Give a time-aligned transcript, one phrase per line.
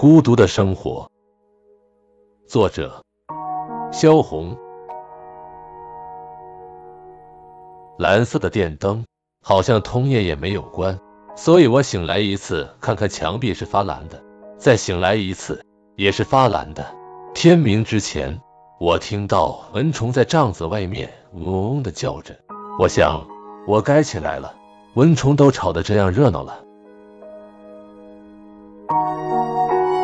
[0.00, 1.10] 孤独的生活，
[2.48, 3.04] 作者
[3.92, 4.56] 萧红。
[7.98, 9.04] 蓝色的电灯
[9.42, 10.98] 好像通夜也没有关，
[11.36, 14.24] 所以我醒来一次，看看墙壁是发蓝的，
[14.56, 15.66] 再醒来一次
[15.96, 16.86] 也是发蓝的。
[17.34, 18.40] 天明之前，
[18.78, 22.34] 我听到蚊虫在帐子外面嗡嗡的叫着，
[22.78, 23.28] 我想
[23.68, 24.54] 我该起来了，
[24.94, 26.64] 蚊虫都吵得这样热闹了。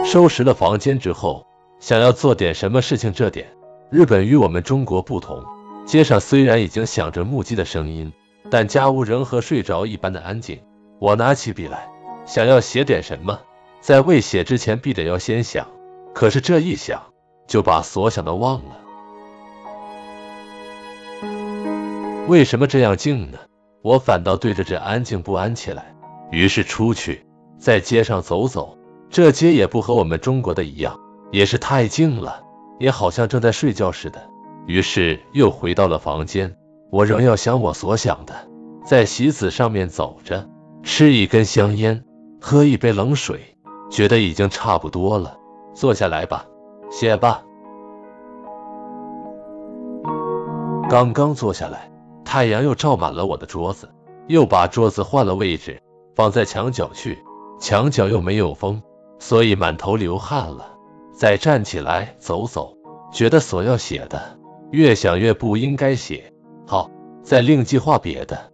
[0.07, 1.45] 收拾了房间之后，
[1.81, 3.13] 想要做点什么事情。
[3.13, 3.49] 这点
[3.91, 5.45] 日本与我们中国不同，
[5.85, 8.13] 街上虽然已经响着木屐的声音，
[8.49, 10.63] 但家屋仍和睡着一般的安静。
[11.01, 11.89] 我拿起笔来，
[12.25, 13.41] 想要写点什么，
[13.81, 15.67] 在未写之前，必得要先想。
[16.15, 17.03] 可是这一想，
[17.49, 18.81] 就把所想的忘了。
[22.29, 23.39] 为什么这样静呢？
[23.83, 25.93] 我反倒对着这安静不安起来。
[26.31, 27.27] 于是出去，
[27.59, 28.79] 在街上走走。
[29.09, 30.99] 这街也不和我们中国的一样，
[31.31, 32.43] 也是太静了，
[32.79, 34.29] 也好像正在睡觉似的。
[34.67, 36.57] 于是又回到了房间，
[36.91, 38.35] 我仍要想我所想的，
[38.85, 40.49] 在席子上面走着，
[40.83, 42.05] 吃一根香烟，
[42.41, 43.57] 喝一杯冷水，
[43.91, 45.39] 觉得已经差不多了。
[45.73, 46.47] 坐下来吧，
[46.91, 47.43] 写吧。
[50.89, 51.91] 刚刚坐下来，
[52.25, 53.89] 太阳又照满了我的桌子，
[54.27, 55.81] 又把桌子换了位置，
[56.15, 57.19] 放在墙角去，
[57.61, 58.83] 墙角又没有风。
[59.19, 60.77] 所以满头流汗了，
[61.13, 62.77] 再站起来走走，
[63.13, 64.39] 觉得所要写的
[64.71, 66.33] 越想越不应该写，
[66.67, 66.91] 好，
[67.23, 68.53] 再另计划别的。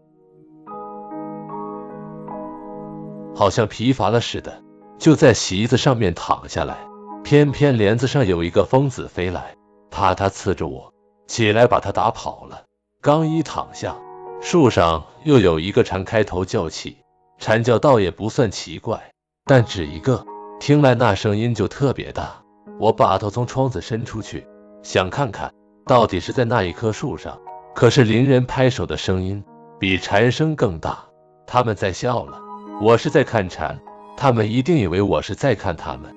[3.35, 4.63] 好像疲乏了似的，
[4.99, 6.77] 就在席子上面躺下来，
[7.25, 9.57] 偏偏帘子上有一个疯子飞来，
[9.91, 10.93] 啪嗒刺着我，
[11.27, 12.65] 起来把他打跑了。
[13.01, 13.97] 刚一躺下，
[14.41, 16.99] 树上又有一个蝉开头叫起，
[17.39, 19.13] 蝉叫倒也不算奇怪，
[19.45, 20.25] 但只一个。
[20.63, 22.41] 听来那声音就特别大，
[22.79, 24.47] 我把头从窗子伸出去，
[24.85, 25.53] 想看看
[25.89, 27.37] 到底是在那一棵树上。
[27.75, 29.43] 可是邻人拍手的声音
[29.81, 31.07] 比蝉声更大，
[31.49, 32.39] 他们在笑了。
[32.81, 33.77] 我是在看蝉，
[34.17, 36.15] 他们一定以为我是在看他们。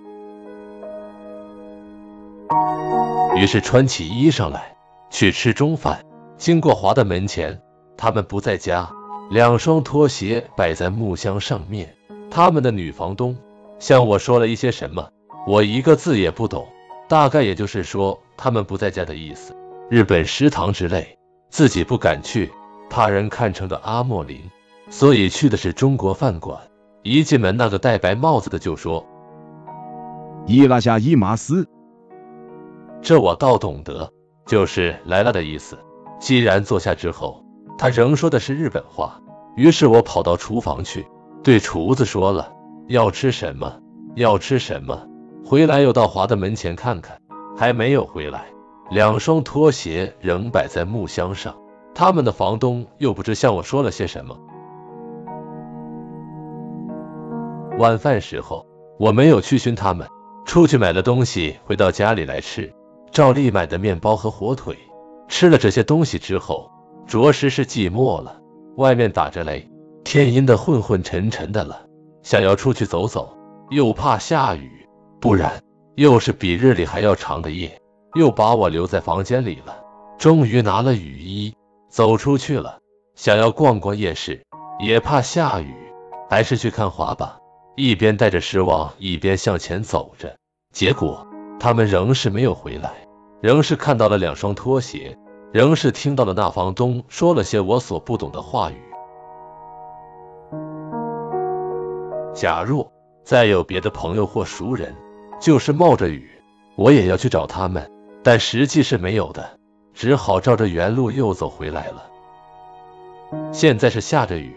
[3.37, 4.77] 于是穿起衣裳来
[5.09, 6.05] 去吃中饭，
[6.37, 7.59] 经过华的门前，
[7.97, 8.91] 他们不在家，
[9.31, 11.95] 两双拖鞋摆在木箱上面，
[12.29, 13.35] 他们的女房东。
[13.85, 15.07] 向我说了一些什么，
[15.45, 16.67] 我一个字也不懂，
[17.07, 19.55] 大概也就是说他们不在家的意思。
[19.91, 21.19] 日本食堂之类，
[21.51, 22.51] 自己不敢去，
[22.89, 24.41] 怕人看成的阿莫林，
[24.89, 26.59] 所以去的是中国饭馆。
[27.03, 29.05] 一进门，那个戴白帽子的就说
[30.47, 31.67] ：“伊拉夏伊马斯。”
[33.03, 34.11] 这我倒懂得，
[34.47, 35.77] 就是来了的意思。
[36.19, 37.45] 既然坐下之后，
[37.77, 39.21] 他仍说的是日本话，
[39.55, 41.05] 于是我跑到厨房去，
[41.43, 42.51] 对厨子说了。
[42.87, 43.79] 要吃什么？
[44.15, 45.07] 要吃什么？
[45.43, 47.19] 回来又到华的门前看看，
[47.57, 48.45] 还没有回来。
[48.91, 51.55] 两双拖鞋仍摆在木箱上，
[51.95, 54.37] 他们的房东又不知向我说了些什么。
[57.79, 58.67] 晚饭时候，
[58.99, 60.07] 我没有去寻他们，
[60.45, 62.71] 出去买了东西，回到家里来吃。
[63.11, 64.77] 照例买的面包和火腿，
[65.27, 66.69] 吃了这些东西之后，
[67.07, 68.39] 着实是寂寞了。
[68.77, 69.67] 外面打着雷，
[70.03, 71.87] 天阴的昏昏沉沉的了。
[72.25, 73.37] 想要出去走走，
[73.69, 74.89] 又怕下雨，
[75.21, 75.61] 不然
[75.93, 77.79] 又是比日里还要长的夜，
[78.15, 79.77] 又把我留在房间里了。
[80.17, 81.53] 终于拿了雨衣
[81.87, 82.79] 走出去了，
[83.13, 84.43] 想要逛逛夜市，
[84.79, 85.75] 也怕下雨，
[86.27, 87.37] 还是去看花吧。
[87.75, 90.35] 一边带着失望，一边向前走着，
[90.73, 91.27] 结果
[91.59, 93.05] 他们仍是没有回来，
[93.39, 95.15] 仍是看到了两双拖鞋，
[95.53, 98.81] 仍是听到了那房东说了些我所不懂的话语。
[102.35, 102.91] 假若
[103.23, 104.93] 再有别的朋友或熟人，
[105.39, 106.29] 就是冒着雨，
[106.75, 107.89] 我也要去找他们，
[108.21, 109.57] 但实际是没有的，
[109.93, 112.03] 只好照着原路又走回来了。
[113.53, 114.53] 现在是下着雨，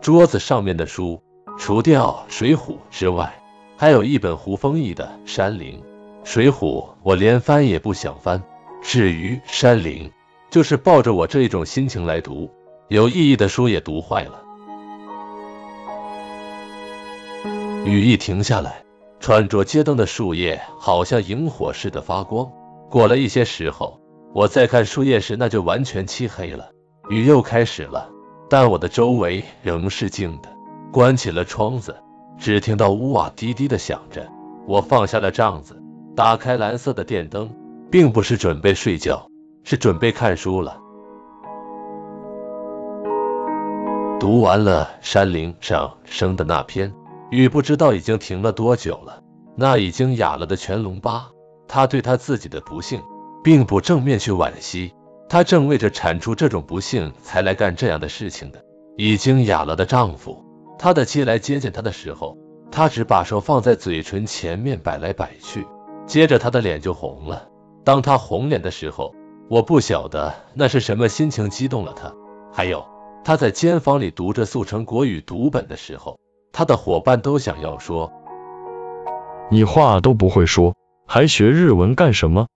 [0.00, 1.22] 桌子上面的书，
[1.56, 3.32] 除掉《水浒》之外，
[3.76, 5.74] 还有一本胡风译的《山林》。
[6.24, 8.42] 《水浒》我连翻也不想翻，
[8.82, 10.08] 至于《山林》，
[10.50, 12.50] 就是抱着我这一种心情来读，
[12.88, 14.42] 有意义的书也读坏了。
[17.90, 18.84] 雨一停下来，
[19.18, 22.48] 穿着街灯的树叶好像萤火似的发光。
[22.88, 23.98] 过了一些时候，
[24.32, 26.70] 我再看树叶时，那就完全漆黑了。
[27.08, 28.08] 雨又开始了，
[28.48, 30.48] 但我的周围仍是静的。
[30.92, 31.96] 关起了窗子，
[32.38, 34.24] 只听到屋瓦滴滴的响着。
[34.68, 35.76] 我放下了帐子，
[36.14, 37.50] 打开蓝色的电灯，
[37.90, 39.26] 并不是准备睡觉，
[39.64, 40.78] 是准备看书了。
[44.20, 46.92] 读完了山林上生的那篇。
[47.30, 49.22] 雨不知道已经停了多久了，
[49.56, 51.30] 那已经哑了的全龙八，
[51.68, 53.00] 他对他自己的不幸，
[53.44, 54.92] 并不正面去惋惜，
[55.28, 58.60] 他正为着铲除这种不幸才来干这样的事情的。
[58.96, 60.44] 已经哑了的丈夫，
[60.76, 62.36] 他的妻来接见他的时候，
[62.72, 65.64] 他只把手放在嘴唇前面摆来摆去，
[66.06, 67.48] 接着他的脸就红了。
[67.84, 69.14] 当他红脸的时候，
[69.48, 72.12] 我不晓得那是什么心情激动了他。
[72.52, 72.84] 还有
[73.24, 76.18] 他在监房里读着速成国语读本的时候，
[76.52, 78.12] 他的伙伴都想要说。
[79.50, 80.74] 你话都不会说，
[81.06, 82.46] 还学日文干什么？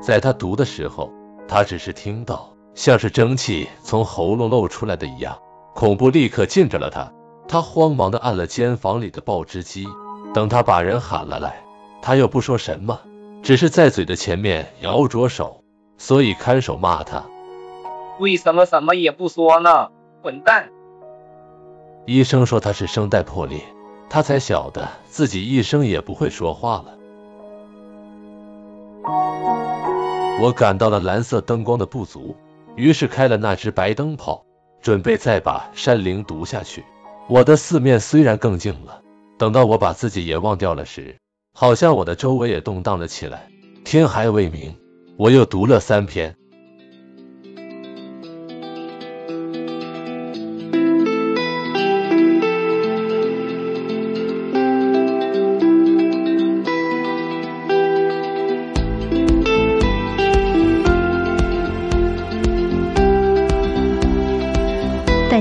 [0.00, 1.12] 在他读的时候，
[1.46, 5.38] 他只是听到像是蒸汽从喉咙漏出来的一样，
[5.74, 7.12] 恐怖立刻禁着了他。
[7.46, 9.86] 他慌忙的按了间房里的报纸机，
[10.34, 11.62] 等他把人喊了来，
[12.02, 13.00] 他又不说什么，
[13.42, 15.64] 只是在嘴的前面摇着手，
[15.96, 17.24] 所以看守骂他：
[18.18, 19.90] 为什么什么也不说呢？
[20.22, 20.70] 混蛋！
[22.06, 23.60] 医生说他是声带破裂，
[24.10, 26.98] 他才晓得自己一生也不会说话了。
[30.40, 32.34] 我感到了蓝色灯光的不足，
[32.74, 34.44] 于是开了那只白灯泡，
[34.82, 36.84] 准备再把山灵读下去。
[37.28, 39.02] 我的四面虽然更静了，
[39.36, 41.16] 等到我把自己也忘掉了时，
[41.54, 43.48] 好像我的周围也动荡了起来。
[43.84, 44.76] 天还未明，
[45.16, 46.34] 我又读了三篇。